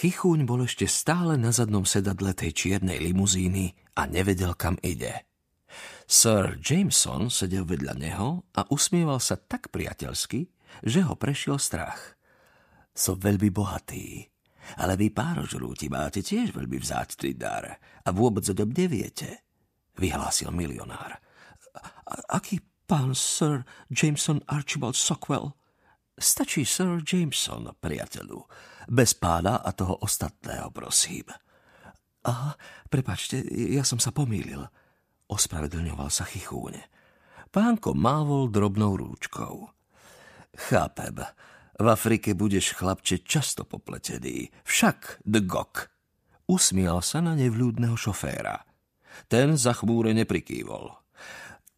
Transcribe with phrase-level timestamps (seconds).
[0.00, 5.28] Chichúň bol ešte stále na zadnom sedadle tej čiernej limuzíny a nevedel, kam ide.
[6.08, 10.48] Sir Jameson sedel vedľa neho a usmieval sa tak priateľsky,
[10.88, 12.16] že ho prešiel strach.
[12.96, 14.24] Som veľmi bohatý,
[14.80, 17.68] ale vy párožrúti máte tiež veľmi vzácný dar
[18.00, 19.44] a vôbec o tom neviete,
[20.00, 21.20] vyhlásil milionár.
[22.32, 25.59] Aký pán Sir Jameson Archibald Sockwell?
[26.20, 28.44] Stačí Sir Jameson, priateľu.
[28.92, 31.32] Bez pána a toho ostatného, prosím.
[32.28, 32.52] A,
[32.92, 34.60] prepačte, ja som sa pomýlil.
[35.32, 36.84] Ospravedlňoval sa chichúne.
[37.48, 39.72] Pánko mávol drobnou rúčkou.
[40.68, 41.24] Chápem.
[41.80, 44.52] V Afrike budeš, chlapče, často popletený.
[44.68, 45.88] Však, the gok.
[46.44, 48.68] Usmial sa na nevľúdneho šoféra.
[49.32, 50.99] Ten zachmúrene prikývol.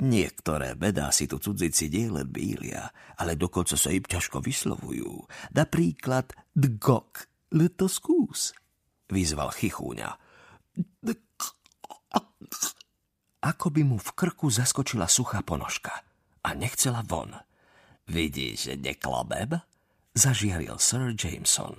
[0.00, 2.88] Niektoré bedá si tu cudzici len bília,
[3.20, 5.28] ale dokonca sa im ťažko vyslovujú.
[5.52, 7.28] Napríklad dgok,
[7.76, 8.56] to skús,
[9.12, 10.16] vyzval chichúňa.
[13.44, 15.92] Ako by mu v krku zaskočila suchá ponožka
[16.44, 17.36] a nechcela von.
[18.08, 19.60] Vidíš, že neklamem?
[20.16, 21.76] Zažiaril Sir Jameson.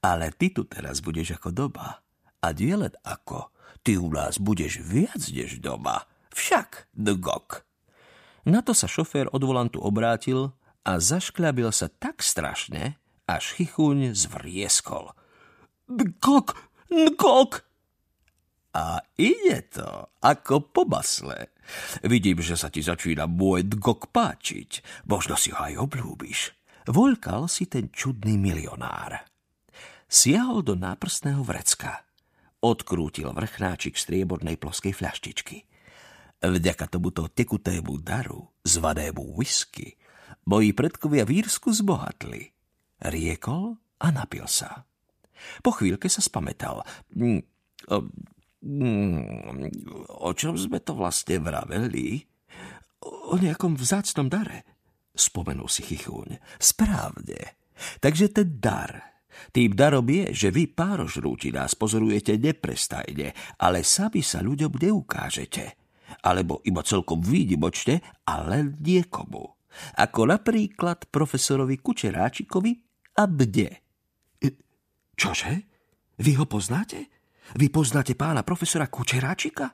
[0.00, 2.04] Ale ty tu teraz budeš ako doba.
[2.40, 3.52] A dielet ako.
[3.80, 6.04] Ty u nás budeš viac než doma.
[6.50, 7.62] Však, the gok.
[8.42, 10.50] Na to sa šofér od volantu obrátil
[10.82, 15.14] a zaškľabil sa tak strašne, až chichuň zvrieskol.
[16.18, 16.58] Gok,
[17.14, 17.62] gok!
[18.74, 21.54] A ide to, ako po basle.
[22.02, 25.06] Vidím, že sa ti začína môj dgok páčiť.
[25.06, 26.50] Možno si ho aj obľúbiš.
[26.90, 29.22] Voľkal si ten čudný milionár.
[30.10, 32.02] Siahol do náprstného vrecka.
[32.58, 35.70] Odkrútil vrchnáčik striebornej ploskej fľaštičky.
[36.40, 39.92] Vďaka tomuto tekutému daru, zvanému whisky,
[40.48, 42.48] moji predkovia v zbohatli.
[43.04, 44.88] Riekol a napil sa.
[45.60, 46.80] Po chvíľke sa spametal.
[47.12, 47.44] Mm,
[48.64, 49.20] mm,
[50.16, 52.24] o čom sme to vlastne vraveli?
[53.04, 54.64] O nejakom vzácnom dare,
[55.12, 56.40] spomenul si Chichúň.
[56.56, 57.60] Správne.
[58.00, 59.12] Takže ten dar.
[59.52, 65.79] Tým darom je, že vy párožrúti nás pozorujete neprestajne, ale sami sa ľuďom neukážete
[66.22, 69.60] alebo iba celkom výnimočne a len niekomu.
[69.96, 72.72] Ako napríklad profesorovi Kučeráčikovi
[73.16, 73.70] a bde.
[74.42, 74.48] E,
[75.14, 75.52] čože?
[76.20, 77.06] Vy ho poznáte?
[77.54, 79.70] Vy poznáte pána profesora Kučeráčika?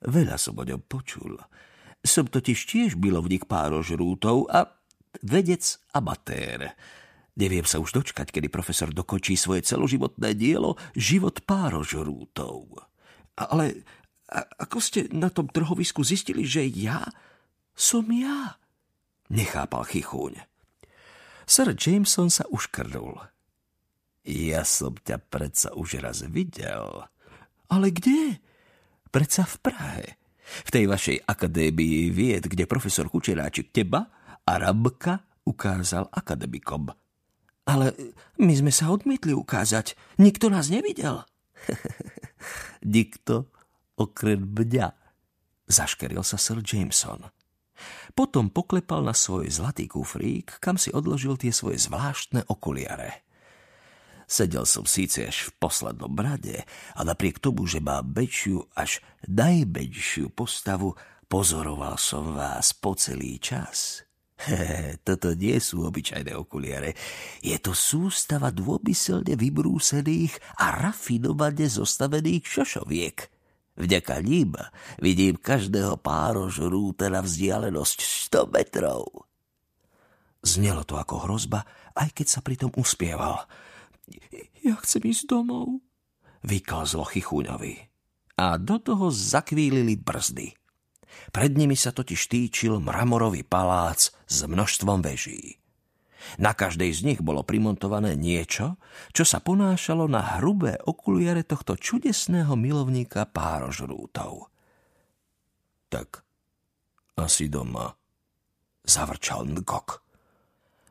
[0.00, 1.36] Veľa som o ňom počul.
[2.00, 4.64] Som totiž tiež milovník párožrútov a
[5.20, 5.62] vedec
[5.92, 6.72] amatér.
[7.36, 12.88] Neviem sa už dočkať, kedy profesor dokončí svoje celoživotné dielo Život párožrútov.
[13.36, 13.84] Ale
[14.30, 17.02] a ako ste na tom trhovisku zistili, že ja
[17.74, 18.54] som ja?
[19.26, 20.46] Nechápal chichúň.
[21.50, 23.18] Sir Jameson sa uškrnul.
[24.22, 27.10] Ja som ťa predsa už raz videl.
[27.66, 28.38] Ale kde?
[29.10, 30.06] Predsa v Prahe.
[30.66, 34.06] V tej vašej akadémii vied, kde profesor Kučeráčik teba
[34.46, 36.90] a Rabka ukázal akademikom.
[37.66, 37.94] Ale
[38.38, 39.94] my sme sa odmietli ukázať.
[40.18, 41.22] Nikto nás nevidel.
[42.86, 43.50] Nikto
[44.00, 44.96] okrem mňa,
[45.68, 47.28] zaškeril sa Sir Jameson.
[48.12, 53.24] Potom poklepal na svoj zlatý kufrík, kam si odložil tie svoje zvláštne okuliare.
[54.30, 56.62] Sedel som síce až v poslednom rade
[56.94, 60.94] a napriek tomu, že mám väčšiu až najmenšiu postavu,
[61.26, 64.06] pozoroval som vás po celý čas.
[64.40, 66.96] He, toto nie sú obyčajné okuliare.
[67.44, 70.32] Je to sústava dômyselne vybrúsených
[70.62, 73.18] a rafinovane zostavených šošoviek–
[73.78, 74.56] Vďaka ním
[74.98, 77.98] vidím každého párožrúta na vzdialenosť
[78.32, 79.30] 100 metrov.
[80.40, 83.44] Znelo to ako hrozba, aj keď sa pritom uspieval.
[84.64, 85.84] Ja chcem ísť domov,
[86.42, 87.92] vykal chichúňovi.
[88.40, 90.56] A do toho zakvílili brzdy.
[91.28, 95.59] Pred nimi sa totiž týčil mramorový palác s množstvom veží.
[96.38, 98.78] Na každej z nich bolo primontované niečo,
[99.10, 104.46] čo sa ponášalo na hrubé okuliare tohto čudesného milovníka párožrútov.
[105.90, 106.22] Tak
[107.18, 107.90] asi doma,
[108.86, 110.06] zavrčal Ngok.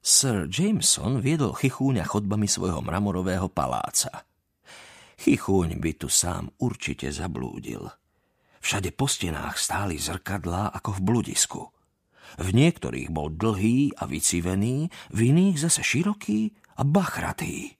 [0.00, 4.24] Sir Jameson viedol chichúňa chodbami svojho mramorového paláca.
[5.18, 7.90] Chichúň by tu sám určite zablúdil.
[8.62, 11.62] Všade po stenách stáli zrkadlá ako v bludisku–
[12.36, 17.76] v niektorých bol dlhý a vycivený, v iných zase široký a bachratý.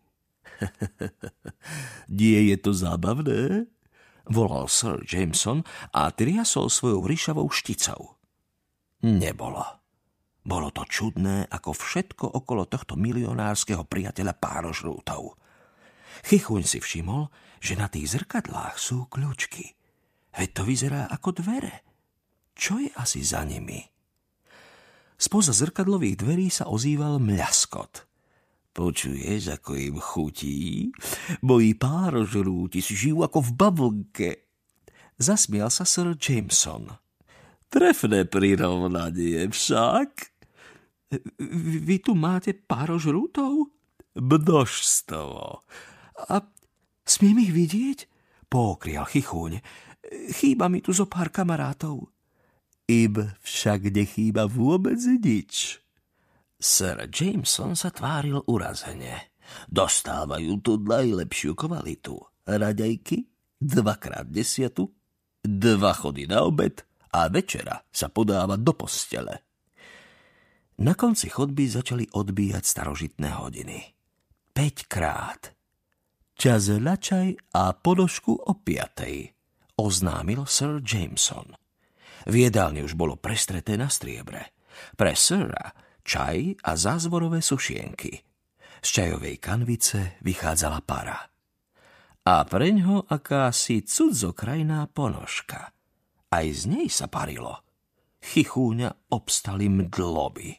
[2.20, 3.68] Nie je to zábavné?
[4.26, 5.62] Volal Sir Jameson
[5.94, 8.18] a triasol svojou ryšavou šticou.
[9.06, 9.62] Nebolo.
[10.46, 15.34] Bolo to čudné ako všetko okolo tohto milionárskeho priateľa párožrútov.
[16.26, 19.74] Chichuň si všimol, že na tých zrkadlách sú kľúčky.
[20.34, 21.82] Veď to vyzerá ako dvere.
[22.56, 23.95] Čo je asi za nimi?
[25.16, 28.04] Spoza zrkadlových dverí sa ozýval mľaskot.
[28.76, 30.92] Počuješ, ako im chutí?
[31.40, 34.30] Moji párožrúti žijú ako v bavlnke.
[35.16, 36.92] Zasmial sa Sir Jameson.
[37.72, 40.10] Trefné prirovnanie však.
[41.88, 43.72] Vy tu máte párožrútov?
[44.20, 45.64] Množstvo.
[46.28, 46.36] A
[47.08, 47.98] smiem ich vidieť?
[48.52, 49.64] Pokrial chichúň.
[50.36, 52.12] Chýba mi tu zo pár kamarátov.
[52.86, 55.82] Im však nechýba vôbec nič.
[56.56, 59.34] Sir Jameson sa tváril urazene.
[59.66, 62.14] Dostávajú tu najlepšiu kvalitu.
[62.46, 63.26] Raďajky,
[63.58, 64.94] dvakrát desiatu,
[65.42, 69.42] dva chody na obed a večera sa podáva do postele.
[70.78, 73.78] Na konci chodby začali odbíjať starožitné hodiny.
[74.54, 75.56] Peťkrát.
[76.36, 79.32] Čas na čaj a podošku o piatej,
[79.80, 81.65] oznámil Sir Jameson.
[82.26, 84.50] V jedálni už bolo prestreté na striebre.
[84.98, 85.72] Pre Sira
[86.06, 88.22] čaj a zázvorové sušienky.
[88.78, 91.18] Z čajovej kanvice vychádzala para.
[92.26, 95.74] A preňho akási cudzokrajná ponožka.
[96.30, 97.62] Aj z nej sa parilo.
[98.22, 100.50] Chichúňa obstali mdloby.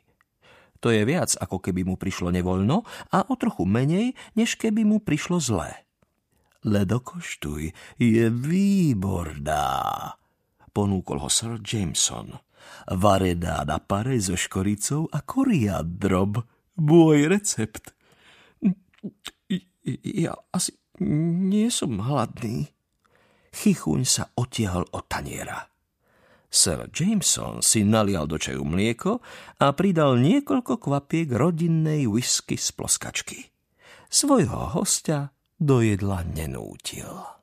[0.80, 5.04] To je viac, ako keby mu prišlo nevoľno a o trochu menej, než keby mu
[5.04, 5.84] prišlo zlé.
[6.64, 9.76] Ledokoštuj je výborná,
[10.78, 12.38] ponúkol ho Sir Jameson
[12.88, 16.46] varená na pare so škoricou a koriandrom.
[16.78, 17.98] Môj recept.
[20.06, 22.70] Ja asi nie som hladný.
[23.50, 25.66] Chichuň sa otiahol od taniera.
[26.48, 29.20] Sir Jameson si nalial do čaju mlieko
[29.60, 33.50] a pridal niekoľko kvapiek rodinnej whisky z ploskačky.
[34.08, 37.37] Svojho hostia do jedla nenútil.